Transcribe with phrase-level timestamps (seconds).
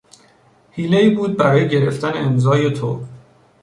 [0.71, 3.03] حیلهای بود برای گرفتن امضای تو